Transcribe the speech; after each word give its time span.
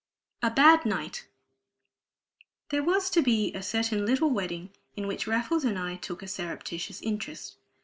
A 0.41 0.49
Bad 0.49 0.83
Night 0.83 1.27
There 2.69 2.81
was 2.81 3.07
to 3.11 3.21
be 3.21 3.53
a 3.53 3.61
certain 3.61 4.03
little 4.03 4.31
wedding 4.31 4.71
in 4.95 5.05
which 5.05 5.27
Raffles 5.27 5.63
and 5.63 5.77
I 5.77 5.93
took 5.97 6.23
a 6.23 6.27
surreptitious 6.27 7.03
interest. 7.03 7.57